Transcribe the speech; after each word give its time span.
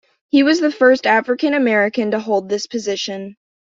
He 0.29 0.41
was 0.41 0.59
the 0.59 0.71
first 0.71 1.05
African 1.05 1.53
American 1.53 2.09
to 2.09 2.19
hold 2.19 2.49
this 2.49 2.65
position. 2.65 3.35